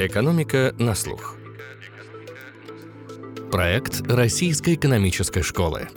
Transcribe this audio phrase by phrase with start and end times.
[0.00, 1.36] Экономика на слух.
[3.50, 5.88] Проект Российской экономической школы.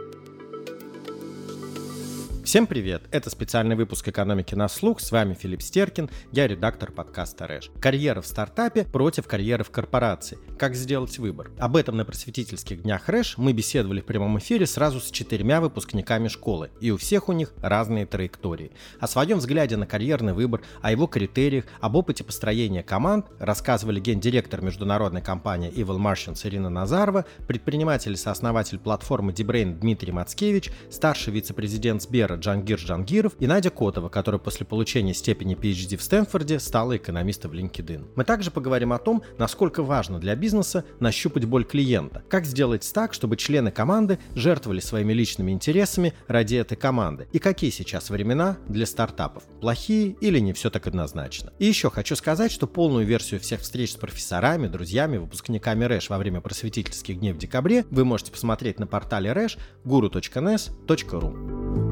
[2.51, 3.03] Всем привет!
[3.11, 4.99] Это специальный выпуск «Экономики на слух».
[4.99, 7.71] С вами Филипп Стеркин, я редактор подкаста «Рэш».
[7.79, 10.37] Карьера в стартапе против карьеры в корпорации.
[10.59, 11.51] Как сделать выбор?
[11.57, 16.27] Об этом на просветительских днях «Рэш» мы беседовали в прямом эфире сразу с четырьмя выпускниками
[16.27, 18.73] школы, и у всех у них разные траектории.
[18.99, 24.61] О своем взгляде на карьерный выбор, о его критериях, об опыте построения команд рассказывали гендиректор
[24.61, 32.01] международной компании Evil Martians Ирина Назарова, предприниматель и сооснователь платформы Debrain Дмитрий Мацкевич, старший вице-президент
[32.01, 37.51] Сбера Джангир Джангиров и Надя Котова, которая после получения степени PhD в Стэнфорде стала экономистом
[37.51, 38.09] в LinkedIn.
[38.15, 43.13] Мы также поговорим о том, насколько важно для бизнеса нащупать боль клиента, как сделать так,
[43.13, 48.85] чтобы члены команды жертвовали своими личными интересами ради этой команды, и какие сейчас времена для
[48.85, 51.53] стартапов, плохие или не все так однозначно.
[51.59, 56.17] И еще хочу сказать, что полную версию всех встреч с профессорами, друзьями, выпускниками РЭШ во
[56.17, 61.90] время просветительских дней в декабре вы можете посмотреть на портале рэш guru.nes.ru.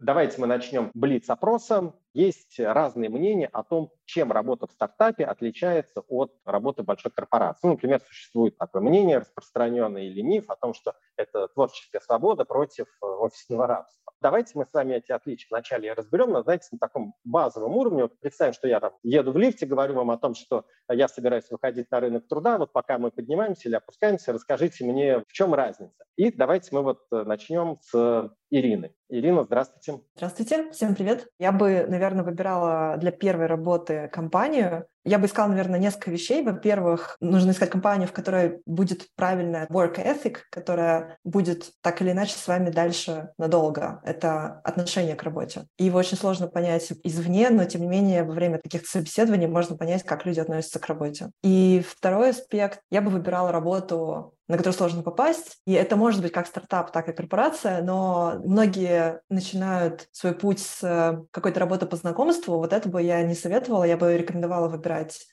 [0.00, 1.94] Давайте мы начнем блиц-опросом.
[2.14, 7.60] Есть разные мнения о том, чем работа в стартапе отличается от работы большой корпорации.
[7.62, 12.86] Ну, например, существует такое мнение распространенное или миф о том, что это творческая свобода против
[12.86, 14.12] э, офисного рабства.
[14.20, 18.02] Давайте мы с вами эти отличия вначале разберем, но, знаете, на таком базовом уровне.
[18.02, 21.50] Вот представим, что я там еду в лифте, говорю вам о том, что я собираюсь
[21.50, 22.58] выходить на рынок труда.
[22.58, 26.04] Вот пока мы поднимаемся или опускаемся, расскажите мне, в чем разница.
[26.16, 28.92] И давайте мы вот э, начнем с Ирины.
[29.08, 30.02] Ирина, здравствуйте.
[30.16, 31.28] Здравствуйте, всем привет.
[31.38, 36.42] Я бы, наверное, выбирала для первой работы компанию, я бы искала, наверное, несколько вещей.
[36.42, 42.34] Во-первых, нужно искать компанию, в которой будет правильная work ethic, которая будет так или иначе
[42.36, 44.00] с вами дальше надолго.
[44.04, 45.66] Это отношение к работе.
[45.78, 49.76] И его очень сложно понять извне, но тем не менее во время таких собеседований можно
[49.76, 51.30] понять, как люди относятся к работе.
[51.42, 55.58] И второй аспект, я бы выбирала работу на которую сложно попасть.
[55.64, 61.24] И это может быть как стартап, так и корпорация, но многие начинают свой путь с
[61.30, 62.56] какой-то работы по знакомству.
[62.56, 63.84] Вот это бы я не советовала.
[63.84, 64.89] Я бы рекомендовала выбирать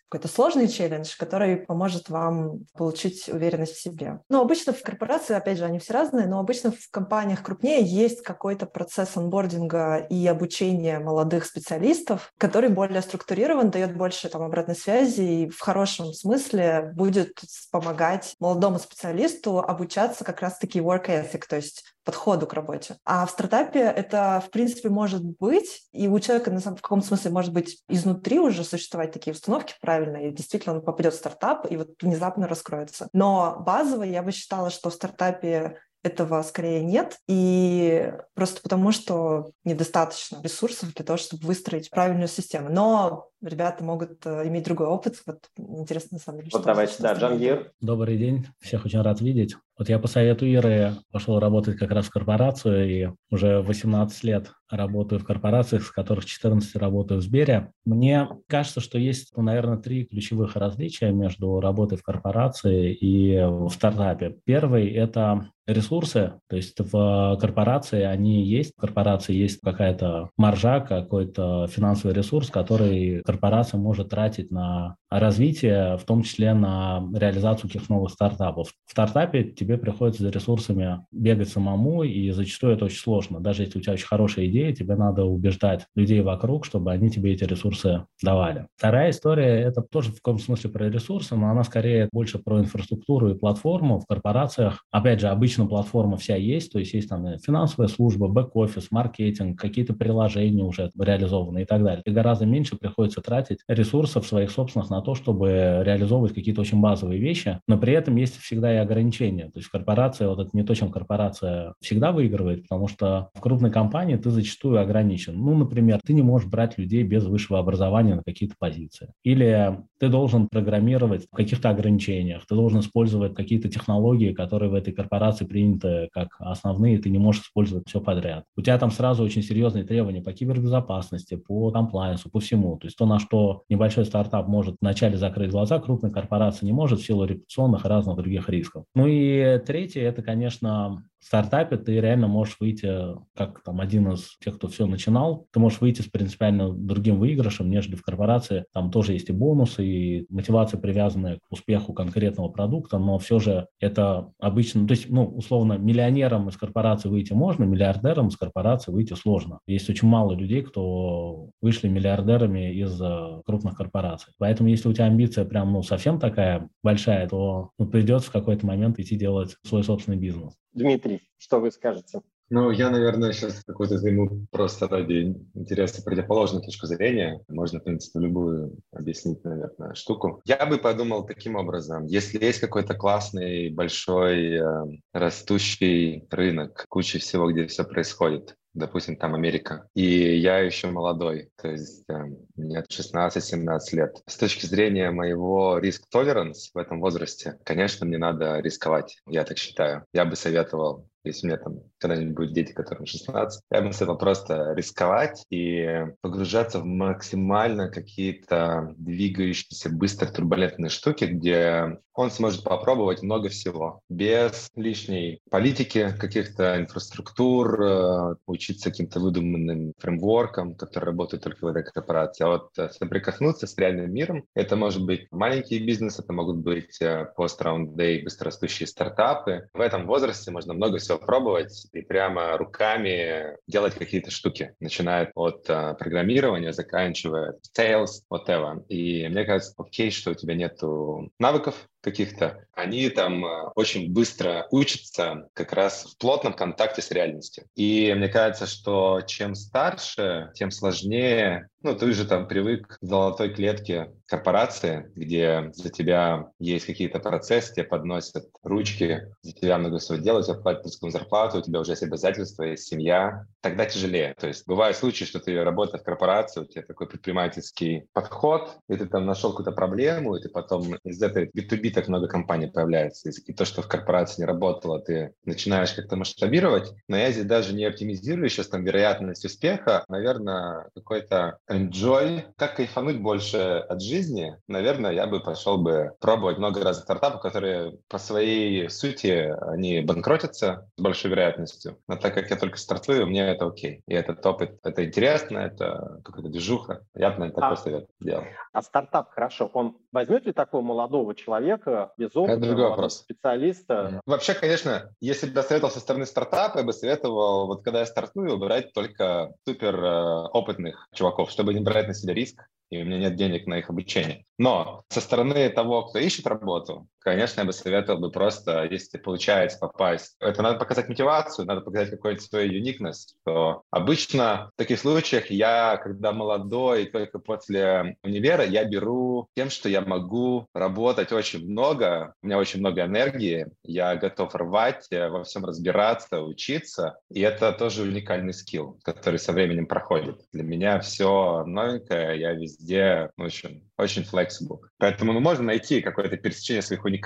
[0.09, 4.21] какой-то сложный челлендж, который поможет вам получить уверенность в себе.
[4.29, 8.21] Но обычно в корпорации, опять же, они все разные, но обычно в компаниях крупнее есть
[8.21, 15.21] какой-то процесс онбординга и обучения молодых специалистов, который более структурирован, дает больше там обратной связи
[15.21, 17.41] и в хорошем смысле будет
[17.71, 22.95] помогать молодому специалисту обучаться как раз-таки work ethic, то есть подходу к работе.
[23.03, 27.01] А в стартапе это, в принципе, может быть, и у человека на самом, в каком
[27.01, 31.69] смысле может быть изнутри уже существовать такие установки правильно, и действительно он попадет в стартап
[31.69, 33.09] и вот внезапно раскроется.
[33.11, 39.51] Но базово я бы считала, что в стартапе этого скорее нет, и просто потому, что
[39.65, 42.69] недостаточно ресурсов для того, чтобы выстроить правильную систему.
[42.69, 45.17] Но ребята могут э, иметь другой опыт.
[45.25, 46.51] Вот интересно, на самом деле.
[46.53, 47.73] Вот давайте, да, Джангир.
[47.81, 49.57] Добрый день, всех очень рад видеть.
[49.77, 54.51] Вот я по совету Иры пошел работать как раз в корпорацию, и уже 18 лет
[54.69, 57.71] работаю в корпорациях, с которых 14 работаю в Сбере.
[57.85, 63.69] Мне кажется, что есть, ну, наверное, три ключевых различия между работой в корпорации и в
[63.69, 64.37] стартапе.
[64.45, 71.67] Первый– это ресурсы, то есть в корпорации они есть, в корпорации есть какая-то маржа, какой-то
[71.67, 78.11] финансовый ресурс, который корпорация может тратить на развитие, в том числе на реализацию каких-то новых
[78.11, 78.69] стартапов.
[78.85, 83.41] В стартапе тебе приходится за ресурсами бегать самому, и зачастую это очень сложно.
[83.41, 87.33] Даже если у тебя очень хорошая идея, тебе надо убеждать людей вокруг, чтобы они тебе
[87.33, 88.67] эти ресурсы давали.
[88.77, 93.31] Вторая история– это тоже в каком смысле про ресурсы, но она скорее больше про инфраструктуру
[93.31, 93.99] и платформу.
[93.99, 98.91] В корпорациях, опять же, обычно платформа вся есть, то есть есть там финансовая служба, бэк-офис,
[98.91, 102.03] маркетинг, какие-то приложения уже реализованы и так далее.
[102.05, 107.19] И гораздо меньше приходится тратить ресурсов своих собственных на то, чтобы реализовывать какие-то очень базовые
[107.19, 109.49] вещи, но при этом есть всегда и ограничения.
[109.57, 113.71] То есть корпорация, вот это не то, чем корпорация всегда выигрывает, потому что в крупной
[113.71, 115.35] компании ты зачастую ограничен.
[115.35, 119.13] Ну, например, ты не можешь брать людей без высшего образования на какие-то позиции.
[119.23, 124.93] Или ты должен программировать в каких-то ограничениях, ты должен использовать какие-то технологии, которые в этой
[124.93, 128.43] корпорации приняты как основные, ты не можешь использовать все подряд.
[128.55, 132.77] У тебя там сразу очень серьезные требования по кибербезопасности, по комплайенсу, по всему.
[132.77, 136.99] То есть то, на что небольшой стартап может вначале закрыть глаза, крупная корпорация не может
[136.99, 138.85] в силу репутационных и разных других рисков.
[138.93, 142.89] Ну и третье, это, конечно, стартапе ты реально можешь выйти,
[143.35, 147.69] как там один из тех, кто все начинал, ты можешь выйти с принципиально другим выигрышем,
[147.69, 148.65] нежели в корпорации.
[148.73, 153.67] Там тоже есть и бонусы, и мотивация, привязанная к успеху конкретного продукта, но все же
[153.79, 159.13] это обычно, то есть, ну, условно, миллионером из корпорации выйти можно, миллиардером из корпорации выйти
[159.13, 159.59] сложно.
[159.67, 163.01] Есть очень мало людей, кто вышли миллиардерами из
[163.45, 164.33] крупных корпораций.
[164.37, 168.65] Поэтому, если у тебя амбиция прям, ну, совсем такая большая, то ну, придется в какой-то
[168.65, 170.53] момент идти делать свой собственный бизнес.
[170.77, 172.21] Дмитрий, что вы скажете?
[172.49, 177.43] Ну, я, наверное, сейчас какой-то займу просто ради интереса противоположную точку зрения.
[177.49, 180.39] Можно, в принципе, любую объяснить, наверное, штуку.
[180.45, 182.05] Я бы подумал таким образом.
[182.05, 189.35] Если есть какой-то классный, большой, э, растущий рынок, куча всего, где все происходит, допустим, там
[189.35, 192.25] Америка, и я еще молодой, то есть э,
[192.55, 194.21] мне 16-17 лет.
[194.25, 200.05] С точки зрения моего риск-толеранс в этом возрасте, конечно, мне надо рисковать, я так считаю.
[200.13, 204.17] Я бы советовал если у меня там когда-нибудь будут дети, которым 16, я бы советовал
[204.19, 213.21] просто рисковать и погружаться в максимально какие-то двигающиеся, быстро турбулентные штуки, где он сможет попробовать
[213.21, 221.63] много всего, без лишней политики, каких-то инфраструктур, э, учиться каким-то выдуманным фреймворкам, которые работают только
[221.63, 222.43] в этой корпорации.
[222.43, 226.99] А вот э, соприкоснуться с реальным миром, это может быть маленький бизнес, это могут быть
[227.01, 229.69] э, day, быстрорастущие стартапы.
[229.73, 235.63] В этом возрасте можно много всего пробовать и прямо руками делать какие-то штуки, начиная от
[235.65, 238.85] программирования, заканчивая sales, whatever.
[238.87, 244.67] И мне кажется, окей, что у тебя нету навыков, каких-то, они там э, очень быстро
[244.71, 247.65] учатся как раз в плотном контакте с реальностью.
[247.75, 253.53] И мне кажется, что чем старше, тем сложнее ну, ты же там привык к золотой
[253.53, 260.17] клетке корпорации, где за тебя есть какие-то процессы, тебе подносят ручки, за тебя много всего
[260.17, 263.45] делают, тебе платят зарплату, у тебя уже есть обязательства, есть семья.
[263.61, 264.33] Тогда тяжелее.
[264.37, 268.97] То есть бывают случаи, что ты работаешь в корпорации, у тебя такой предпринимательский подход, и
[268.97, 273.29] ты там нашел какую-то проблему, и ты потом из этой B2B так много компаний появляется.
[273.29, 276.93] И то, что в корпорации не работало, ты начинаешь как-то масштабировать.
[277.07, 280.03] Но я здесь даже не оптимизирую сейчас там вероятность успеха.
[280.07, 286.83] Наверное, какой-то enjoy, как кайфануть больше от жизни, наверное, я бы пошел бы пробовать много
[286.83, 291.97] разных стартапов, которые по своей сути, они банкротятся с большой вероятностью.
[292.07, 294.01] Но так как я только стартую, мне это окей.
[294.07, 297.05] И этот опыт, это интересно, это какая-то движуха.
[297.15, 298.43] Я бы, наверное, такой а, совет делал.
[298.73, 301.76] А стартап, хорошо, он возьмет ли такого молодого человека
[302.17, 303.19] без опыта, это другой вопрос.
[303.19, 304.21] специалиста?
[304.25, 308.05] Вообще, конечно, если бы я советовал со стороны стартапа, я бы советовал, вот когда я
[308.05, 313.05] стартую, выбирать только супер э, опытных чуваков, чтобы не брать на себя риск, и у
[313.05, 314.45] меня нет денег на их обучение.
[314.57, 319.79] Но со стороны того, кто ищет работу, конечно, я бы советовал бы просто, если получается
[319.79, 325.51] попасть, это надо показать мотивацию, надо показать какую-нибудь свою уникность, что обычно в таких случаях
[325.51, 332.33] я, когда молодой, только после универа, я беру тем, что я могу работать очень много,
[332.41, 337.73] у меня очень много энергии, я готов рвать, э, во всем разбираться, учиться, и это
[337.73, 340.39] тоже уникальный скилл, который со временем проходит.
[340.53, 344.79] Для меня все новенькое, я везде очень очень flexible.
[344.97, 347.16] Поэтому ну, можно найти какое-то пересечение своих уникальных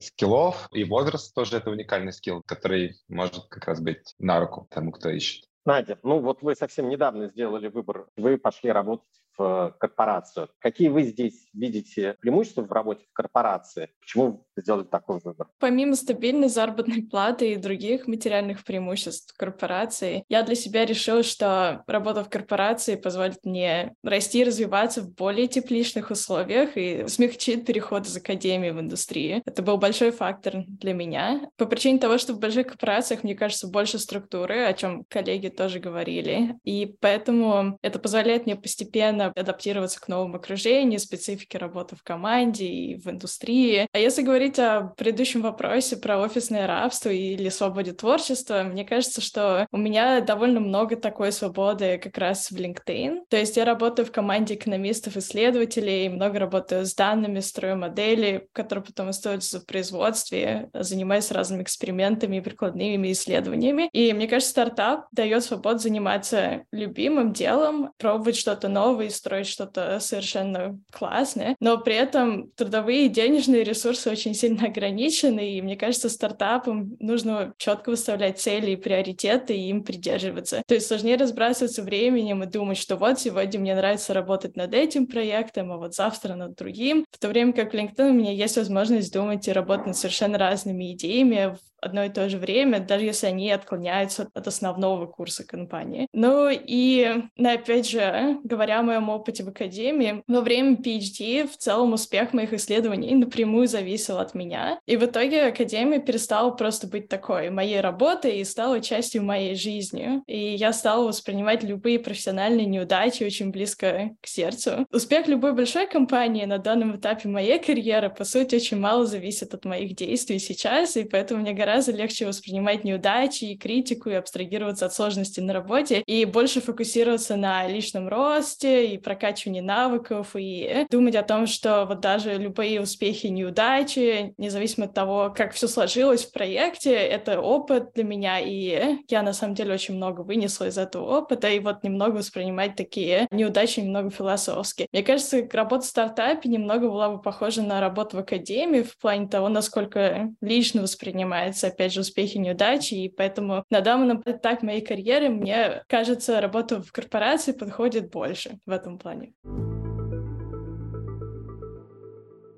[0.00, 4.92] скиллов, и возраст тоже это уникальный скилл, который может как раз быть на руку тому,
[4.92, 5.44] кто ищет.
[5.64, 10.48] Надя, ну вот вы совсем недавно сделали выбор, вы пошли работать в корпорацию.
[10.58, 13.90] Какие вы здесь видите преимущества в работе в корпорации?
[14.00, 15.48] Почему вы сделали такой выбор?
[15.58, 22.24] Помимо стабильной заработной платы и других материальных преимуществ корпорации, я для себя решила, что работа
[22.24, 28.16] в корпорации позволит мне расти и развиваться в более тепличных условиях и смягчит переход из
[28.16, 29.42] академии в индустрию.
[29.44, 31.48] Это был большой фактор для меня.
[31.56, 35.78] По причине того, что в больших корпорациях, мне кажется, больше структуры, о чем коллеги тоже
[35.78, 36.56] говорили.
[36.64, 42.66] И поэтому это позволяет мне постепенно постоянно адаптироваться к новому окружению, специфике работы в команде
[42.66, 43.86] и в индустрии.
[43.92, 49.66] А если говорить о предыдущем вопросе про офисное рабство или свободе творчества, мне кажется, что
[49.70, 53.24] у меня довольно много такой свободы как раз в LinkedIn.
[53.28, 59.10] То есть я работаю в команде экономистов-исследователей, много работаю с данными, строю модели, которые потом
[59.10, 63.88] используются в производстве, занимаюсь разными экспериментами прикладными исследованиями.
[63.92, 70.78] И мне кажется, стартап дает свободу заниматься любимым делом, пробовать что-то новое, строить что-то совершенно
[70.90, 76.96] классное, но при этом трудовые и денежные ресурсы очень сильно ограничены, и мне кажется, стартапам
[77.00, 80.62] нужно четко выставлять цели и приоритеты, и им придерживаться.
[80.66, 85.06] То есть сложнее разбрасываться временем и думать, что вот сегодня мне нравится работать над этим
[85.06, 88.56] проектом, а вот завтра над другим, в то время как в LinkedIn у меня есть
[88.56, 93.26] возможность думать и работать над совершенно разными идеями одно и то же время, даже если
[93.26, 96.06] они отклоняются от основного курса компании.
[96.12, 101.92] Ну и, опять же, говоря о моем опыте в академии, во время PhD в целом
[101.92, 104.78] успех моих исследований напрямую зависел от меня.
[104.86, 110.22] И в итоге академия перестала просто быть такой моей работой и стала частью моей жизни.
[110.26, 114.86] И я стала воспринимать любые профессиональные неудачи очень близко к сердцу.
[114.92, 119.64] Успех любой большой компании на данном этапе моей карьеры, по сути, очень мало зависит от
[119.64, 124.94] моих действий сейчас, и поэтому мне гораздо легче воспринимать неудачи и критику, и абстрагироваться от
[124.94, 131.22] сложностей на работе, и больше фокусироваться на личном росте и прокачивании навыков, и думать о
[131.22, 136.32] том, что вот даже любые успехи и неудачи, независимо от того, как все сложилось в
[136.32, 141.18] проекте, это опыт для меня, и я на самом деле очень много вынесла из этого
[141.18, 144.86] опыта, и вот немного воспринимать такие неудачи немного философски.
[144.92, 149.28] Мне кажется, работа в стартапе немного была бы похожа на работу в академии в плане
[149.28, 155.28] того, насколько лично воспринимается опять же, успехи, неудачи, и поэтому на данном этапе моей карьеры,
[155.28, 159.32] мне кажется, работа в корпорации подходит больше в этом плане.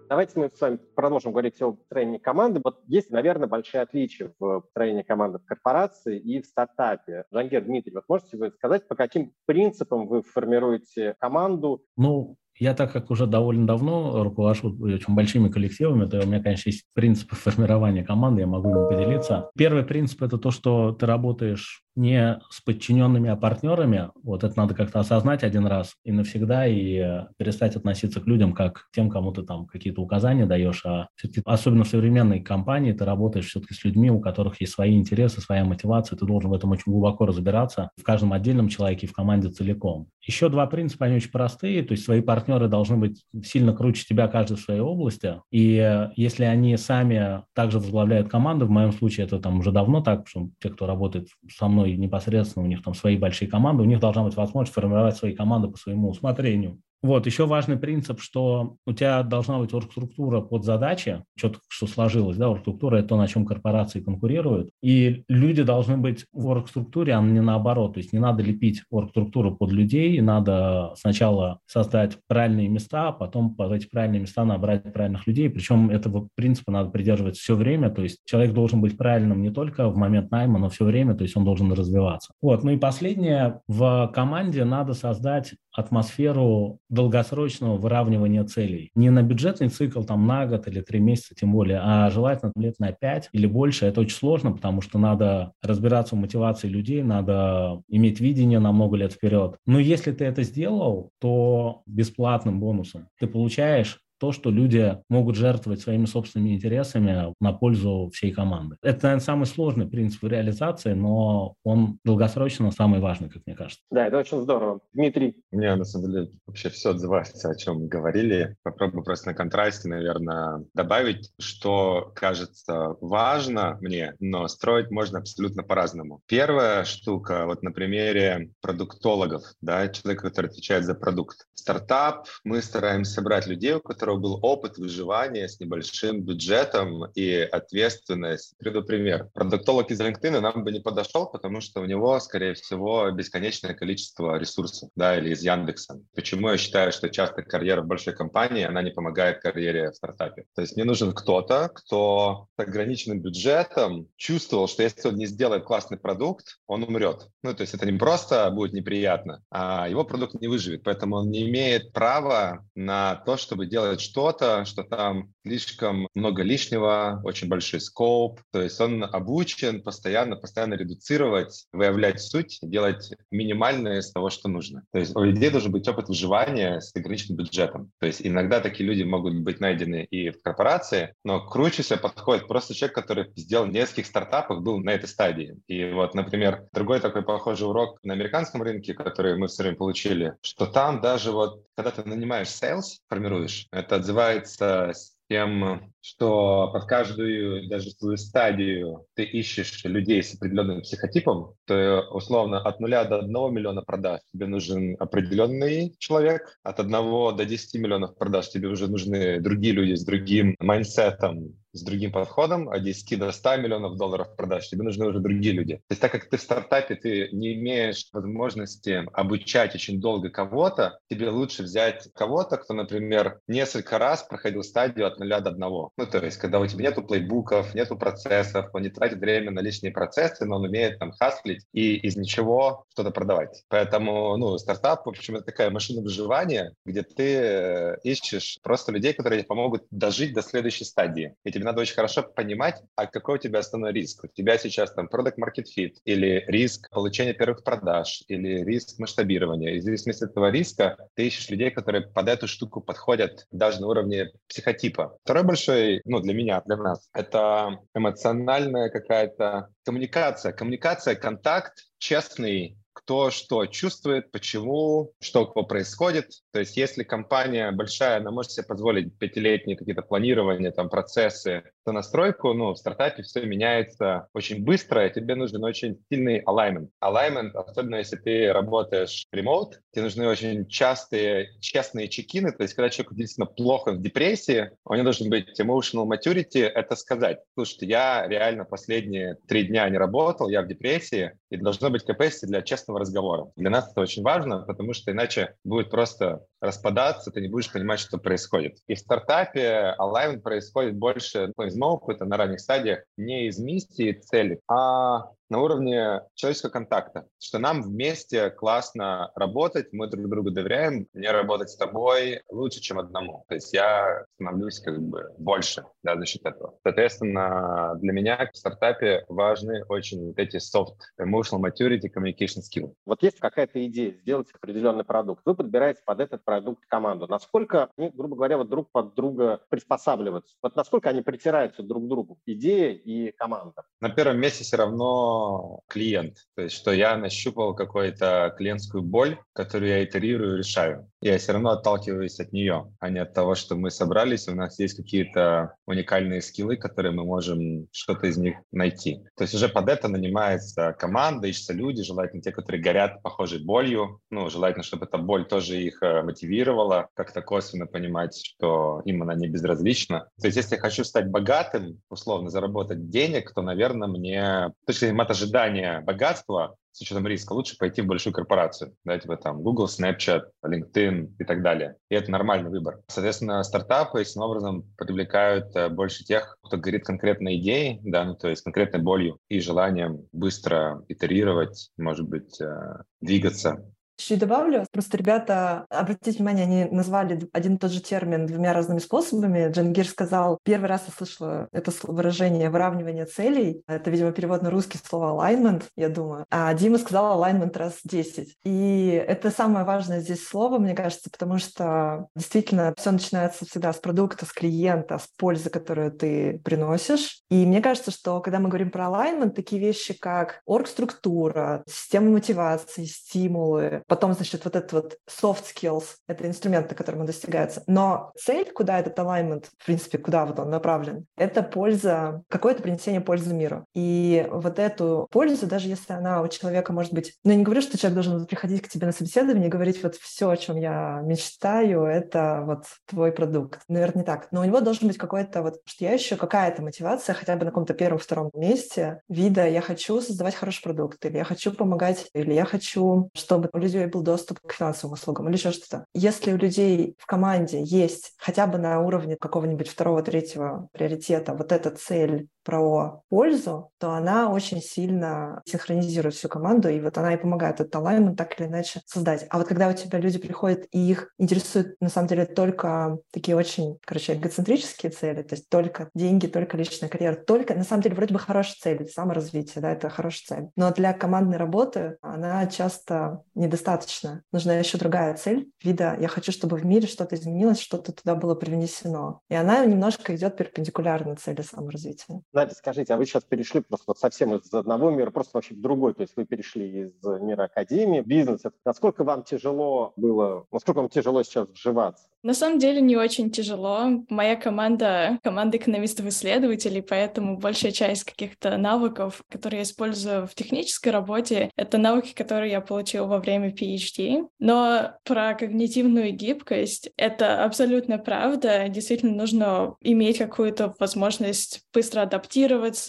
[0.08, 2.60] Давайте мы с вами продолжим говорить о строении команды.
[2.62, 7.24] Вот есть, наверное, большие отличия в строении команды в корпорации и в стартапе.
[7.32, 11.82] Жангер Дмитрий, вот можете вы сказать, по каким принципам вы формируете команду?
[11.96, 16.68] Ну, я так как уже довольно давно руковожу очень большими коллективами, то у меня, конечно,
[16.68, 19.50] есть принципы формирования команды, я могу им поделиться.
[19.56, 24.10] Первый принцип– это то, что ты работаешь не с подчиненными, а партнерами.
[24.22, 28.74] Вот это надо как-то осознать один раз и навсегда, и перестать относиться к людям как
[28.74, 30.82] к тем, кому ты там какие-то указания даешь.
[30.84, 34.96] А все-таки, особенно в современной компании, ты работаешь все-таки с людьми, у которых есть свои
[34.96, 36.16] интересы, своя мотивация.
[36.16, 40.08] Ты должен в этом очень глубоко разбираться в каждом отдельном человеке и в команде целиком.
[40.22, 41.82] Еще два принципа, они очень простые.
[41.82, 45.40] То есть свои партнеры должны быть сильно круче тебя каждый в своей области.
[45.50, 50.26] И если они сами также возглавляют команду, в моем случае это там уже давно так,
[50.26, 54.00] что те, кто работает со мной непосредственно, у них там свои большие команды, у них
[54.00, 56.80] должна быть возможность формировать свои команды по своему усмотрению.
[57.04, 62.38] Вот, еще важный принцип, что у тебя должна быть оргструктура под задачи, что-то, что сложилось,
[62.38, 67.20] да, оргструктура– это то, на чем корпорации конкурируют, и люди должны быть в оргструктуре, а
[67.20, 73.08] не наоборот, то есть не надо лепить оргструктуру под людей, надо сначала создать правильные места,
[73.08, 77.54] а потом под эти правильные места набрать правильных людей, причем этого принципа надо придерживаться все
[77.54, 81.14] время, то есть человек должен быть правильным не только в момент найма, но все время,
[81.14, 82.32] то есть он должен развиваться.
[82.40, 88.90] Вот, ну и последнее, в команде надо создать атмосферу долгосрочного выравнивания целей.
[88.94, 92.78] Не на бюджетный цикл там на год или три месяца тем более, а желательно лет
[92.78, 93.86] на пять или больше.
[93.86, 98.96] Это очень сложно, потому что надо разбираться в мотивации людей, надо иметь видение на много
[98.96, 99.56] лет вперед.
[99.66, 105.82] Но если ты это сделал, то бесплатным бонусом ты получаешь то, что люди могут жертвовать
[105.82, 108.76] своими собственными интересами на пользу всей команды.
[108.80, 113.82] Это, наверное, самый сложный принцип реализации, но он долгосрочно самый важный, как мне кажется.
[113.90, 114.80] Да, это очень здорово.
[114.94, 115.36] Дмитрий?
[115.52, 118.56] Мне, на самом деле, вообще все отзывается, о чем мы говорили.
[118.62, 126.22] Попробую просто на контрасте, наверное, добавить, что кажется важно мне, но строить можно абсолютно по-разному.
[126.26, 131.46] Первая штука, вот на примере продуктологов, да, человека, который отвечает за продукт.
[131.52, 137.48] Стартап, мы стараемся собрать людей, у которых которого был опыт выживания с небольшим бюджетом и
[137.52, 138.54] ответственность.
[138.58, 139.28] Приведу пример.
[139.34, 144.38] Продуктолог из LinkedIn нам бы не подошел, потому что у него, скорее всего, бесконечное количество
[144.38, 146.00] ресурсов, да, или из Яндекса.
[146.14, 150.44] Почему я считаю, что часто карьера в большой компании, она не помогает карьере в стартапе?
[150.54, 155.64] То есть мне нужен кто-то, кто с ограниченным бюджетом чувствовал, что если он не сделает
[155.64, 157.28] классный продукт, он умрет.
[157.42, 160.82] Ну, то есть это не просто будет неприятно, а его продукт не выживет.
[160.84, 167.20] Поэтому он не имеет права на то, чтобы делать что-то, что там слишком много лишнего,
[167.24, 168.40] очень большой скоп.
[168.52, 174.84] То есть он обучен постоянно, постоянно редуцировать, выявлять суть, делать минимальное из того, что нужно.
[174.92, 177.90] То есть у людей должен быть опыт выживания с ограниченным бюджетом.
[177.98, 182.48] То есть иногда такие люди могут быть найдены и в корпорации, но круче всего подходит
[182.48, 185.56] просто человек, который сделал в нескольких стартапах, был на этой стадии.
[185.66, 190.34] И вот, например, другой такой похожий урок на американском рынке, который мы все время получили,
[190.42, 196.86] что там даже вот, когда ты нанимаешь sales, формируешь, Это отзывается с тем, что под
[196.86, 203.18] каждую даже свою стадию ты ищешь людей с определенным психотипом, то условно от нуля до
[203.18, 208.88] одного миллиона продаж тебе нужен определенный человек, от одного до 10 миллионов продаж тебе уже
[208.88, 213.96] нужны другие люди с другим mindset ом, с другим подходом, от 10 до 100 миллионов
[213.96, 215.76] долларов продаж, тебе нужны уже другие люди.
[215.76, 220.98] То есть так как ты в стартапе, ты не имеешь возможности обучать очень долго кого-то,
[221.10, 225.90] тебе лучше взять кого-то, кто, например, несколько раз проходил стадию от нуля до одного.
[225.96, 229.50] Ну, то есть, когда у тебя нету playbook ов, нету процессов, он не тратит время
[229.50, 233.64] на лишние процессы, но он умеет там хаслить и из ничего что-то продавать.
[233.68, 239.12] Поэтому, ну, стартап, в общем, это такая машина выживания, где ты э, ищешь просто людей,
[239.12, 241.34] которые помогут дожить до следующей стадии.
[241.44, 244.24] И тебе тебе надо очень хорошо понимать, а какой у тебя основной риск.
[244.24, 249.72] У тебя сейчас там product market fit или риск получения первых продаж или риск масштабирования.
[249.72, 253.80] И в зависимости от этого риска ты ищешь людей, которые под эту штуку подходят даже
[253.80, 255.16] на уровне психотипа.
[255.24, 260.52] Второй большой, ну, для меня, для нас, это эмоциональная какая-то коммуникация.
[260.52, 266.30] Коммуникация, контакт, честный, кто что чувствует, почему, что у кого происходит.
[266.52, 271.92] То есть если компания большая, она может себе позволить пятилетние какие-то планирования, там, процессы, то
[271.92, 276.88] настройку, ну, в стартапе все меняется очень быстро, и тебе нужен очень сильный alignment.
[277.02, 282.88] Alignment, особенно если ты работаешь remote, тебе нужны очень частые, честные чекины, то есть когда
[282.90, 288.26] человек действительно плохо в депрессии, у него должен быть emotional maturity, это сказать, слушайте, я
[288.28, 293.00] реально последние три дня не работал, я в депрессии, и должно быть capacity для честного
[293.00, 293.50] разговора.
[293.56, 298.00] Для нас это очень важно, потому что иначе будет просто распадаться, ты не будешь понимать,
[298.00, 298.78] что происходит.
[298.86, 303.58] И в стартапе alignment происходит больше ну, из моего опыта на ранних стадиях не из
[303.58, 310.28] миссии и цели, а на уровне человеческого контакта, что нам вместе классно работать, мы друг
[310.28, 313.44] другу доверяем, мне работать с тобой лучше, чем одному.
[313.48, 316.78] То есть я становлюсь как бы больше да, за счет этого.
[316.82, 322.94] Соответственно, для меня в стартапе важны очень вот эти soft emotional maturity, communication skills.
[323.04, 325.42] Вот есть какая-то идея сделать определенный продукт.
[325.44, 326.53] Вы подбираете под этот продукт
[326.88, 327.26] команду.
[327.28, 330.54] Насколько они, грубо говоря, вот друг под друга приспосабливаются?
[330.62, 332.38] Вот насколько они притираются друг к другу?
[332.46, 333.82] Идея и команда.
[334.00, 336.36] На первом месте все равно клиент.
[336.54, 341.10] То есть, что я нащупал какую-то клиентскую боль, которую я итерирую, решаю.
[341.24, 344.78] Я все равно отталкиваюсь от нее, а не от того, что мы собрались, у нас
[344.78, 349.24] есть какие-то уникальные скиллы, которые мы можем что-то из них найти.
[349.34, 354.20] То есть уже под это нанимается команда, ищутся люди, желательно те, которые горят похожей болью.
[354.28, 359.34] Ну, желательно, чтобы эта боль тоже их э, мотивировала, как-то косвенно понимать, что им она
[359.34, 360.28] не безразлична.
[360.38, 365.30] То есть если я хочу стать богатым, условно заработать денег, то, наверное, мне, точнее, от
[365.30, 370.44] ожидания богатства с учетом риска лучше пойти в большую корпорацию, да, типа там Google, Snapchat,
[370.64, 371.96] LinkedIn и так далее.
[372.08, 373.00] И это нормальный выбор.
[373.08, 378.48] Соответственно, стартапы этим образом привлекают э, больше тех, кто горит конкретной идеей, да, ну, то
[378.48, 383.84] есть конкретной болью и желанием быстро итерировать, может быть, э, двигаться
[384.16, 389.00] Чуть добавлю, просто ребята, обратите внимание, они назвали один и тот же термин двумя разными
[389.00, 389.70] способами.
[389.70, 393.82] Джангир сказал, первый раз я слышала это выражение выравнивание целей.
[393.88, 396.46] Это, видимо, перевод на русский слово alignment, я думаю.
[396.50, 398.56] А Дима сказал alignment раз 10.
[398.64, 403.98] И это самое важное здесь слово, мне кажется, потому что действительно все начинается всегда с
[403.98, 407.42] продукта, с клиента, с пользы, которую ты приносишь.
[407.50, 413.04] И мне кажется, что когда мы говорим про alignment, такие вещи, как орг-структура, система мотивации,
[413.04, 417.82] стимулы, Потом, значит, вот этот вот soft skills— это инструменты, которым достигается.
[417.86, 423.20] Но цель, куда этот alignment, в принципе, куда вот он направлен, это польза, какое-то принесение
[423.20, 423.86] пользы миру.
[423.94, 427.34] И вот эту пользу, даже если она у человека может быть...
[427.44, 430.16] Ну, я не говорю, что человек должен приходить к тебе на собеседование и говорить вот
[430.16, 433.80] все, о чем я мечтаю, это вот твой продукт.
[433.88, 434.48] Наверное, не так.
[434.50, 437.70] Но у него должен быть какой-то вот, что я еще какая-то мотивация, хотя бы на
[437.70, 442.64] каком-то первом-втором месте вида я хочу создавать хороший продукт, или я хочу помогать, или я
[442.64, 446.06] хочу, чтобы люди людей был доступ к финансовым услугам или еще что-то.
[446.14, 451.72] Если у людей в команде есть хотя бы на уровне какого-нибудь второго, третьего приоритета вот
[451.72, 457.36] эта цель про пользу, то она очень сильно синхронизирует всю команду, и вот она и
[457.36, 459.46] помогает этот alignment так или иначе создать.
[459.50, 463.56] А вот когда у тебя люди приходят, и их интересуют на самом деле только такие
[463.56, 468.14] очень, короче, эгоцентрические цели, то есть только деньги, только личная карьера, только, на самом деле,
[468.14, 470.68] вроде бы хорошая цель, саморазвитие, да, это хорошая цель.
[470.76, 474.42] Но для командной работы она часто недостаточна.
[474.52, 478.54] Нужна еще другая цель вида «я хочу, чтобы в мире что-то изменилось, что-то туда было
[478.54, 479.40] привнесено».
[479.48, 482.40] И она немножко идет перпендикулярно цели саморазвития.
[482.54, 485.80] Надя, скажите, а вы сейчас перешли просто вот совсем из одного мира, просто вообще в
[485.80, 488.72] другой, то есть вы перешли из мира академии, бизнеса.
[488.84, 492.28] Насколько вам тяжело было, насколько вам тяжело сейчас вживаться?
[492.44, 494.22] На самом деле не очень тяжело.
[494.28, 501.70] Моя команда— команда экономистов-исследователей, поэтому большая часть каких-то навыков, которые я использую в технической работе,
[501.74, 504.46] это навыки, которые я получила во время PhD.
[504.58, 508.88] Но про когнитивную гибкость— это абсолютно правда.
[508.88, 512.43] Действительно нужно иметь какую-то возможность быстро адаптироваться,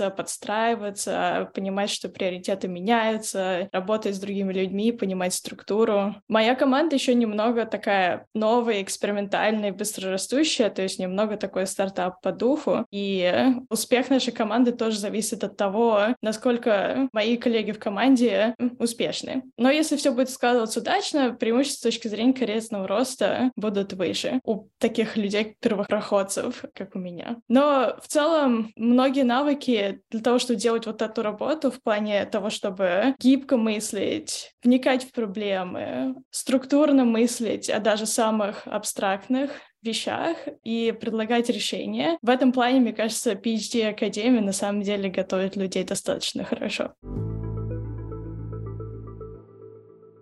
[0.10, 6.16] подстраиваться, понимать, что приоритеты меняются, работать с другими людьми, понимать структуру.
[6.28, 12.86] Моя команда еще немного такая новая, экспериментальная, быстрорастущая, то есть немного такой стартап по духу.
[12.92, 19.44] И успех нашей команды тоже зависит от того, насколько мои коллеги в команде успешны.
[19.58, 24.68] Но если все будет складываться удачно, преимущества с точки зрения карьерного роста будут выше у
[24.78, 27.38] таких людей, первопроходцев, как у меня.
[27.48, 32.50] Но в целом многие навыки для того, чтобы делать вот эту работу в плане того,
[32.50, 41.50] чтобы гибко мыслить, вникать в проблемы, структурно мыслить о даже самых абстрактных вещах и предлагать
[41.50, 42.18] решения.
[42.22, 46.94] В этом плане, мне кажется, PhD Академия на самом деле готовит людей достаточно хорошо.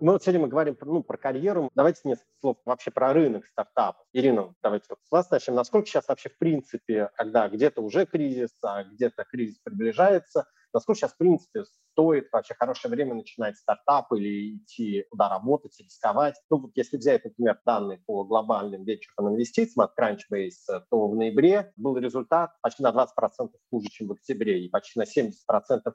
[0.06, 1.70] Ну, сегодня мы говорим ну, про карьеру.
[1.74, 4.04] Давайте несколько слов вообще про рынок стартапов.
[4.12, 5.54] Ирина, давайте вот с вас начнем.
[5.54, 11.14] Насколько сейчас вообще в принципе, когда где-то уже кризис, а где-то кризис приближается, насколько сейчас
[11.14, 11.64] в принципе
[11.94, 16.34] стоит вообще хорошее время начинать стартап или идти туда работать, рисковать?
[16.50, 21.72] Ну, вот если взять, например, данные по глобальным венчурным инвестициям от Crunchbase, то в ноябре
[21.76, 25.30] был результат почти на 20% хуже, чем в октябре, и почти на 70%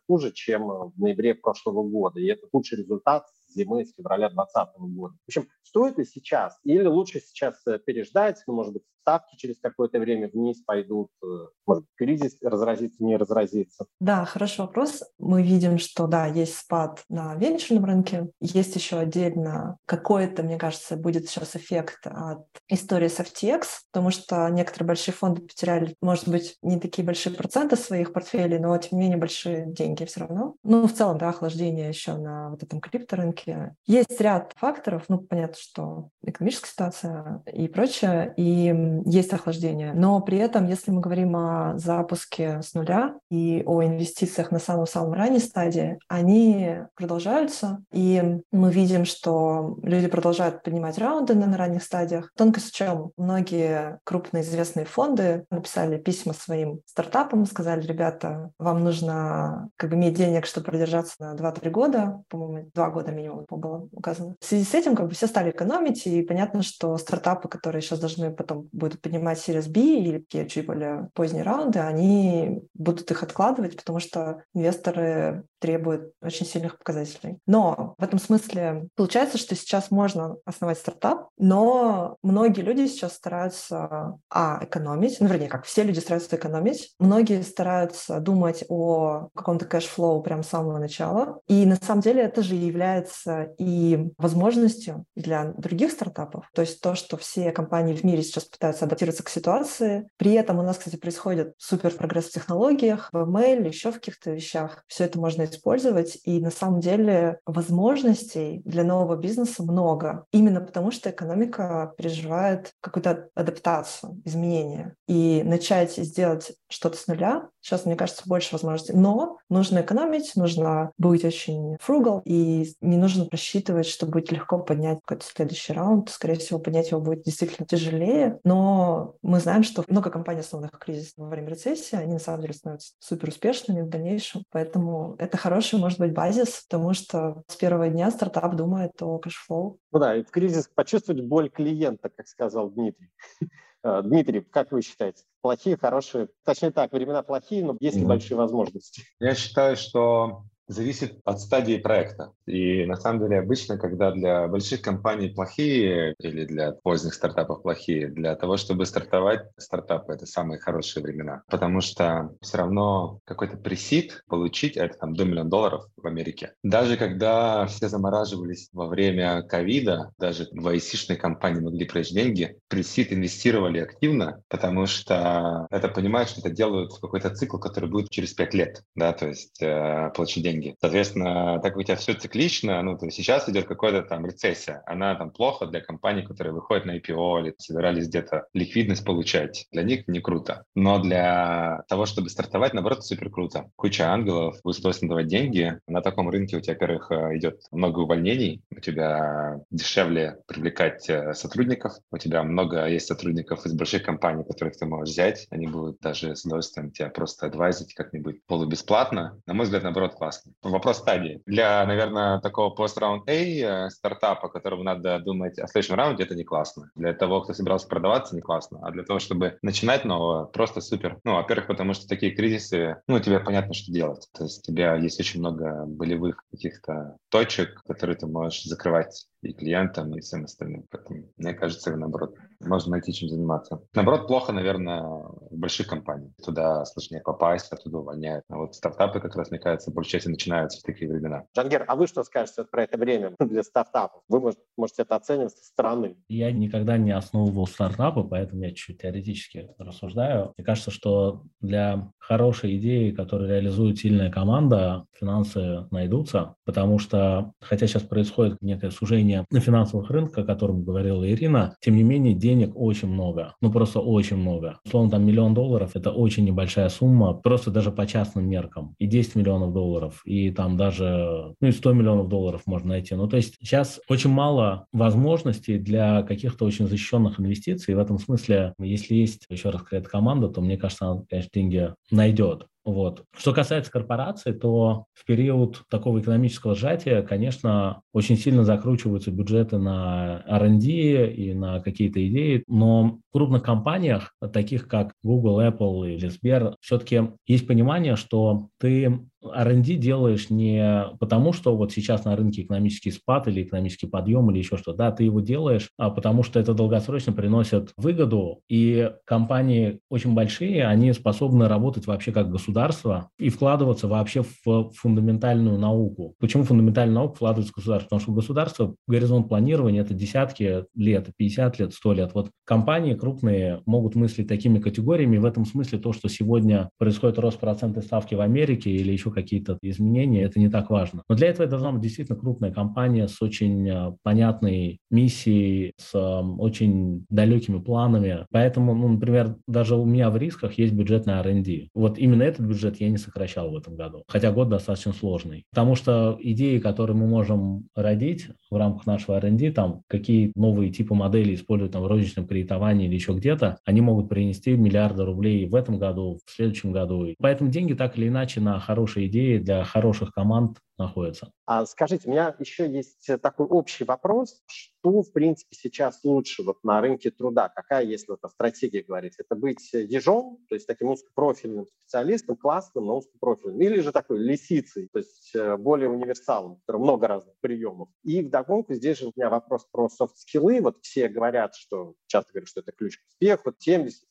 [0.08, 2.20] хуже, чем в ноябре прошлого года.
[2.20, 5.16] И это худший результат зимы с февраля 2020 года.
[5.16, 9.60] В общем, стоит ли сейчас или лучше сейчас э, переждать, ну, может быть, ставки через
[9.60, 11.28] какое-то время вниз пойдут, э,
[11.66, 13.86] может кризис разразится, не разразится?
[14.00, 15.04] Да, хороший вопрос.
[15.18, 20.96] Мы видим, что, да, есть спад на венчурном рынке, есть еще отдельно какой-то, мне кажется,
[20.98, 26.58] будет сейчас эффект от истории с FTX, потому что некоторые большие фонды потеряли, может быть,
[26.62, 30.56] не такие большие проценты своих портфелей, но, тем не менее, большие деньги все равно.
[30.64, 33.76] Ну, в целом, да, охлаждение еще на вот этом крипторынке, рынке.
[33.86, 38.74] Есть ряд факторов, ну, понятно, что экономическая ситуация и прочее, и
[39.06, 39.94] есть охлаждение.
[39.94, 45.14] Но при этом, если мы говорим о запуске с нуля и о инвестициях на самом-самом
[45.14, 52.32] ранней стадии, они продолжаются, и мы видим, что люди продолжают поднимать раунды на ранних стадиях.
[52.38, 53.12] Тонкость в чем?
[53.18, 60.16] Многие крупные известные фонды написали письма своим стартапам, сказали, ребята, вам нужно как бы иметь
[60.16, 64.36] денег, чтобы продержаться на 2-3 года, по-моему, 2 года минимум было указано.
[64.40, 68.00] В связи с этим как бы все стали экономить, и понятно, что стартапы, которые сейчас
[68.00, 73.24] должны потом будут поднимать Series B или какие чуть более поздние раунды, они будут их
[73.24, 77.38] откладывать, потому что инвесторы требуют очень сильных показателей.
[77.46, 84.18] Но в этом смысле получается, что сейчас можно основать стартап, но многие люди сейчас стараются,
[84.30, 89.94] а, экономить, ну, вернее, как все люди стараются экономить, многие стараются думать о каком-то cash
[89.94, 95.46] flow прямо с самого начала, и на самом деле это же является и возможностью для
[95.46, 96.50] других стартапов.
[96.54, 100.10] То есть то, что все компании в мире сейчас пытаются адаптироваться к ситуации.
[100.18, 104.32] При этом у нас, кстати, происходит супер прогресс в технологиях, в ML, еще в каких-то
[104.32, 104.84] вещах.
[104.88, 106.18] Все это можно использовать.
[106.24, 110.26] И на самом деле возможностей для нового бизнеса много.
[110.32, 114.96] Именно потому, что экономика переживает какую-то адаптацию, изменения.
[115.08, 118.94] И начать сделать что-то с нуля, сейчас, мне кажется, больше возможностей.
[118.94, 125.00] Но нужно экономить, нужно быть очень frugal, и не нужно просчитывать, что будет легко поднять
[125.06, 126.10] какой-то следующий раунд.
[126.10, 128.40] Скорее всего, поднять его будет действительно тяжелее.
[128.44, 132.42] Но мы знаем, что много компаний, основанных в кризис во время рецессии, они на самом
[132.42, 134.44] деле становятся супер успешными в дальнейшем.
[134.52, 139.45] Поэтому это хороший, может быть, базис, потому что с первого дня стартап думает о cash
[139.45, 139.80] flow.
[139.92, 143.12] Ну да, и в кризис почувствовать боль клиента, как сказал Дмитрий.
[143.82, 146.28] Э, Дмитрий, как вы считаете, плохие, хорошие?
[146.44, 149.04] Точнее так, времена плохие, но есть ли большие возможности?
[149.22, 152.32] Я считаю, что зависит от стадии проекта.
[152.46, 158.08] И на самом деле обычно, когда для больших компаний плохие или для поздних стартапов плохие,
[158.08, 161.42] для того, чтобы стартовать стартапы, это самые хорошие времена.
[161.50, 166.54] Потому что все равно какой-то пресид получить, это там до миллиона долларов в Америке.
[166.64, 173.12] Даже когда все замораживались во время ковида, даже в IC-шные компании могли пройти деньги, пресид
[173.12, 178.34] инвестировали активно, потому что это понимают, что это делают в какой-то цикл, который будет через
[178.34, 180.76] пять лет, да, то есть э, получить деньги деньги.
[180.80, 184.84] Соответственно, так как у тебя все циклично, ну, то есть сейчас идет какая-то там рецессия,
[184.86, 189.68] она там плохо для компаний, которые выходят на IPO или собирались где-то ликвидность получать.
[189.72, 190.64] Для них не круто.
[190.76, 193.70] Но для того, чтобы стартовать, наоборот, супер круто.
[193.76, 195.80] Куча ангелов, будет давать деньги.
[195.88, 201.34] На таком рынке у тебя, во-первых, э, идет много увольнений, у тебя дешевле привлекать э,
[201.34, 206.00] сотрудников, у тебя много есть сотрудников из больших компаний, которых ты можешь взять, они будут
[206.00, 209.40] даже с удовольствием тебя просто адвайзить как-нибудь полубесплатно.
[209.46, 210.49] На мой взгляд, наоборот, классно.
[210.62, 211.42] Вопрос стадии.
[211.46, 216.44] Для, наверное, такого пост-раунд A э, стартапа, которому надо думать о следующем раунде, это не
[216.44, 216.92] классно.
[216.96, 218.80] Для того, кто собирался продаваться, не классно.
[218.82, 221.20] А для того, чтобы начинать нового, просто супер.
[221.24, 224.28] Ну, во-первых, потому что такие кризисы, ну, тебе понятно, что делать.
[224.34, 229.54] То есть у тебя есть очень много болевых каких-то точек, которые ты можешь закрывать и
[229.54, 230.86] клиентам, и всем остальным.
[230.90, 233.82] Поэтому, мне кажется, наоборот, можно найти чем заниматься.
[233.94, 236.34] Наоборот, плохо, наверное, в больших компаниях.
[236.44, 238.44] Туда сложнее попасть, оттуда увольняют.
[238.50, 241.46] А вот стартапы, как раз, мне кажется, большей частью начинаются в такие времена.
[241.56, 244.22] Джангер, а вы что скажете про это время для стартапов?
[244.28, 246.18] Вы можете, можете это оценивать со стороны.
[246.28, 250.54] Я никогда не основывал стартапы, поэтому я чуть теоретически рассуждаю.
[250.58, 257.88] Мне кажется, что для хорошей идеи, которую реализует сильная команда, финансы найдутся, потому что, хотя
[257.88, 262.74] сейчас происходит некое сужение на финансовых рынках, о котором говорила Ирина, тем не менее денег
[262.76, 264.80] очень много, ну просто очень много.
[264.86, 268.94] Условно, там миллион долларов– это очень небольшая сумма, просто даже по частным меркам.
[269.00, 273.16] И 10 миллионов долларов, и там даже, ну и 100 миллионов долларов можно найти.
[273.16, 277.94] Ну то есть сейчас очень мало возможностей для каких-то очень защищенных инвестиций.
[277.94, 281.50] И в этом смысле, если есть, еще раз, какая-то команда, то мне кажется, она, конечно,
[281.54, 282.68] деньги найдет.
[282.86, 283.24] Вот.
[283.38, 290.44] Что касается корпораций, то в период такого экономического сжатия, конечно, очень сильно закручиваются бюджеты на
[290.48, 296.76] R&D и на какие-то идеи, но в крупных компаниях, таких как Google, Apple или Сбер,
[296.82, 303.12] все-таки есть понимание, что ты R&D делаешь не потому, что вот сейчас на рынке экономический
[303.12, 306.74] спад или экономический подъем или еще что, да, ты его делаешь, а потому что это
[306.74, 314.08] долгосрочно приносит выгоду, и компании очень большие, они способны работать вообще как государство и вкладываться
[314.08, 316.36] вообще в фундаментальную науку.
[316.40, 318.06] Почему фундаментальную науку вкладывается государство?
[318.06, 322.32] Потому что государство, горизонт планирования– это десятки лет, 50 лет, 100 лет.
[322.34, 327.60] Вот компании крупные могут мыслить такими категориями, в этом смысле то, что сегодня происходит рост
[327.60, 331.24] процентной ставки в Америке или еще еще какие-то изменения, это не так важно.
[331.30, 336.14] Но для этого это должна быть действительно крупная компания с очень э, понятной миссией, с
[336.16, 338.46] эм, очень далекими планами.
[338.52, 341.90] Поэтому, ну, например, даже у меня в рисках есть бюджет на R&D.
[341.94, 345.64] Вот именно этот бюджет я не сокращал в этом году, хотя год достаточно сложный.
[345.72, 351.14] Потому что идеи, которые мы можем родить в рамках нашего R&D, там, какие новые типы
[351.14, 355.76] моделей используют там, в розничном кредитовании или еще где-то, они могут принести миллиарды рублей в
[355.76, 357.28] этом году, в следующем году.
[357.40, 361.52] Поэтому деньги так или иначе на хорошие хорошие идеи для хороших команд находятся.
[361.66, 364.62] А скажите, у меня еще есть такой общий вопрос
[365.00, 367.70] что, в принципе, сейчас лучше вот на рынке труда?
[367.70, 369.36] Какая, если вот о стратегии говорить?
[369.38, 375.10] Это быть ежом, то есть таким узкопрофильным специалистом, классным, но узкопрофильным, или же такой лисицей,
[375.12, 378.10] то есть э, более универсалом, у много разных приемов.
[378.24, 380.82] И вдогонку здесь же у меня вопрос про софт-скиллы.
[380.82, 383.74] Вот все говорят, что, часто говорят, что это ключ к успеху,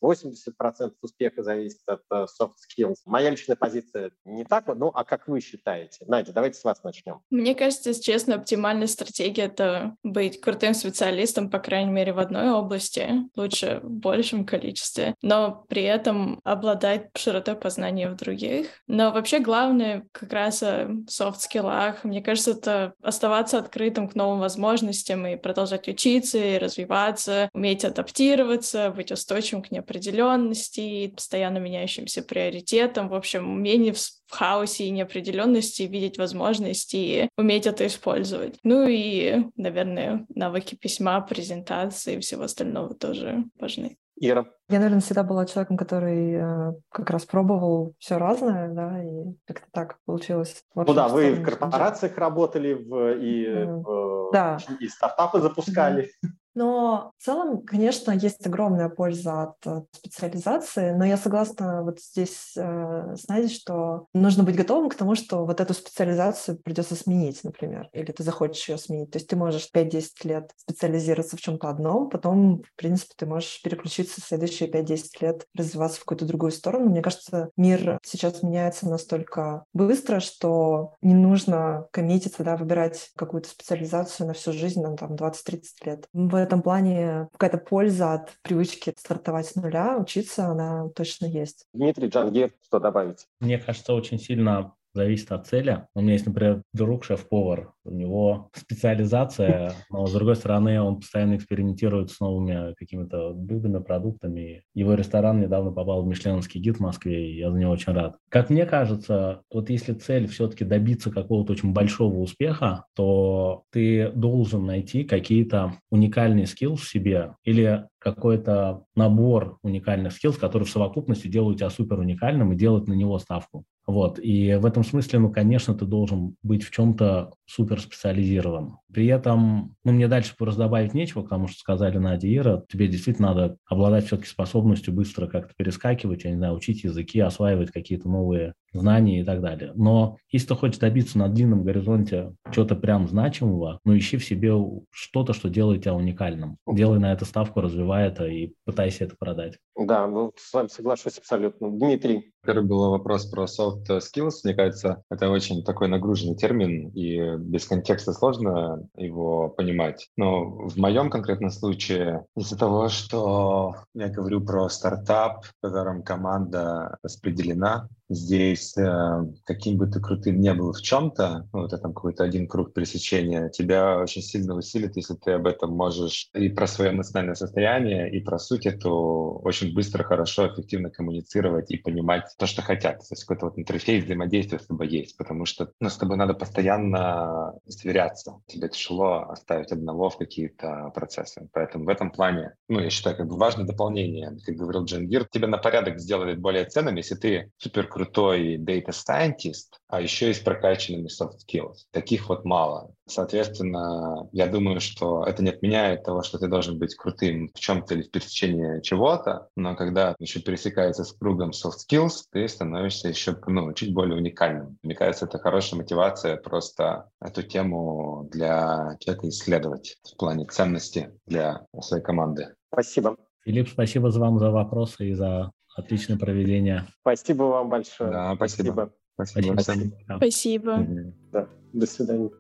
[0.03, 2.97] 70-80% успеха зависит от soft skills.
[3.05, 6.05] Моя личная позиция не так, ну а как вы считаете?
[6.07, 7.21] Надя, давайте с вас начнем.
[7.31, 12.51] Мне кажется, честно, оптимальная стратегия— это быть крутым крутым специалистом, по крайней мере, в одной
[12.51, 18.67] области, лучше в большем количестве, но при этом обладать широтой познания в других.
[18.89, 22.03] Но вообще главное как раз о софт-скиллах.
[22.03, 28.91] Мне кажется, это оставаться открытым к новым возможностям и продолжать учиться и развиваться, уметь адаптироваться,
[28.91, 33.09] быть устойчивым к неопределенности, постоянно меняющимся приоритетам.
[33.09, 33.93] В общем, умение
[34.29, 38.59] в хаосе и неопределенности видеть возможности и уметь это использовать.
[38.63, 43.97] Ну и, наверное, навыки письма, презентации и всего остального тоже важны.
[44.21, 44.47] Ира.
[44.69, 49.67] Я, наверное, всегда была человеком, который э, как раз пробовал все разное, да, и как-то
[49.71, 50.63] так получилось.
[50.75, 53.83] Ну да, вы в корпорациях работали, в, и, mm.
[53.83, 54.59] в, да.
[54.81, 56.11] и стартапы запускали.
[56.23, 56.29] Да.
[56.59, 62.55] Но в целом, конечно, есть огромная польза от, от специализации, но я согласна вот здесь
[62.57, 63.15] э,
[63.47, 68.25] что нужно быть готовым к тому, что вот эту специализацию придется сменить, например, или ты
[68.25, 69.13] захочешь ее сменить.
[69.13, 73.63] То есть ты можешь 5-10 лет специализироваться в чем-то одном, потом, в принципе, ты можешь
[73.63, 76.91] переключиться в следующие 5-10 лет, развиваться в какую-то другую сторону.
[76.91, 84.27] Мне кажется, мир сейчас меняется настолько быстро, что не нужно коммититься, да, выбирать какую-то специализацию
[84.27, 86.09] на всю жизнь, на там 20-30 лет.
[86.13, 91.67] В этом плане какая-то польза от привычки стартовать с нуля, учиться, она точно есть.
[91.73, 93.27] Дмитрий Джангир, что добавить?
[93.41, 95.87] Мне кажется, очень сильно зависит от цели.
[95.95, 101.37] У меня есть, например, друг, шеф-повар, у него специализация, но с другой стороны он постоянно
[101.37, 104.63] экспериментирует с новыми какими-то блюдами, продуктами.
[104.75, 108.17] Его ресторан недавно попал в Мишленовский гид в Москве, и я за него очень рад.
[108.29, 114.67] Как мне кажется, вот если цель все-таки добиться какого-то очень большого успеха, то ты должен
[114.67, 121.59] найти какие-то уникальные скилл в себе или какой-то набор уникальных скилл, которые в совокупности делают
[121.59, 123.65] тебя супер уникальным и делают на него ставку.
[123.89, 124.19] Вот.
[124.19, 128.77] И в этом смысле, ну, конечно, ты должен быть в чем-то супер специализирован.
[128.93, 133.29] При этом, ну, мне дальше просто добавить нечего, потому что сказали и Ира, тебе действительно
[133.29, 138.53] надо обладать все-таки способностью быстро как-то перескакивать, я не знаю, учить языки, осваивать какие-то новые
[138.73, 139.73] знания и так далее.
[139.75, 144.53] Но если ты хочешь добиться на длинном горизонте чего-то прям значимого, ну, ищи в себе
[144.91, 146.59] что-то, что делает тебя уникальным.
[146.67, 149.59] Делай на это ставку, развивай это и пытайся это продать.
[149.79, 151.71] Да, ну, с вами соглашусь абсолютно.
[151.71, 152.33] Дмитрий.
[152.45, 154.41] Первый был вопрос про soft skills.
[154.45, 160.09] Мне кажется, это очень такой нагруженный термин, и без контекста сложно его понимать.
[160.17, 166.97] Но в моем конкретном случае, из-за того, что я говорю про стартап, в котором команда
[167.03, 172.25] распределена, здесь, э, каким бы ты крутым не был в чем-то, ну, это там какой-то
[172.25, 176.93] один круг пересечения, тебя очень сильно усилит, если ты об этом можешь и про свое
[176.93, 182.63] эмоциональное состояние, и про суть эту очень быстро, хорошо, эффективно коммуницировать и понимать то, что
[182.63, 182.99] хотят.
[182.99, 186.35] То есть какой-то вот интерфейс взаимодействия с тобой есть, потому что ну, с тобой надо
[186.35, 188.41] постоянно сверяться.
[188.47, 191.49] Тебе тяжело оставить одного в какие-то процессы.
[191.53, 194.37] Поэтому в этом плане, ну, я считаю, как бы важное дополнение.
[194.45, 199.79] Как говорил Джангир, тебе на порядок сделает более ценным, если ты супер крутой data scientist,
[199.89, 201.87] а еще и с прокачанными soft skills.
[201.91, 202.93] Таких вот мало.
[203.07, 207.95] Соответственно, я думаю, что это не отменяет того, что ты должен быть крутым в чем-то
[207.95, 213.37] или в пересечении чего-то, но когда еще пересекается с кругом soft skills, ты становишься еще
[213.47, 214.79] ну, чуть более уникальным.
[214.83, 221.67] Мне кажется, это хорошая мотивация просто эту тему для человека исследовать в плане ценности для
[221.81, 222.55] своей команды.
[222.73, 223.17] Спасибо.
[223.45, 226.87] Филипп, спасибо за вам за вопросы и за отличное проведение.
[227.01, 228.11] Спасибо вам большое.
[228.11, 228.93] Да, спасибо.
[229.15, 229.53] Спасибо.
[229.55, 229.63] Спасибо.
[229.63, 230.17] Спасибо.
[230.17, 230.87] Спасибо.
[231.33, 232.31] Да, до свидания.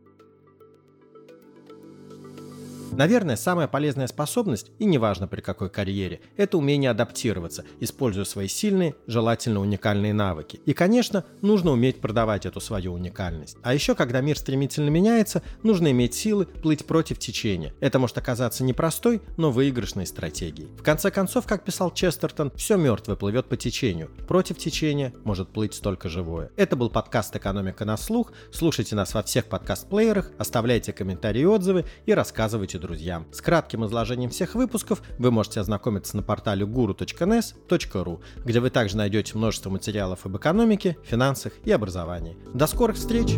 [2.93, 8.95] Наверное, самая полезная способность, и неважно при какой карьере, это умение адаптироваться, используя свои сильные,
[9.07, 10.61] желательно уникальные навыки.
[10.67, 13.57] И, конечно, нужно уметь продавать эту свою уникальность.
[13.63, 17.75] А еще, когда мир стремительно меняется, нужно иметь силы плыть против течения.
[17.81, 20.69] Это может оказаться непростой, но выигрышной стратегией.
[20.77, 24.11] В конце концов, как писал Честертон, все мертвое плывет по течению.
[24.27, 26.51] Против течения может плыть только живое.
[26.57, 28.33] Это был подкаст «Экономика на слух».
[28.53, 33.27] Слушайте нас во всех подкаст-плеерах, оставляйте комментарии и отзывы и рассказывайте друзьям.
[33.33, 39.37] С кратким изложением всех выпусков вы можете ознакомиться на портале guru.nes.ru, где вы также найдете
[39.37, 42.37] множество материалов об экономике, финансах и образовании.
[42.55, 43.37] До скорых встреч!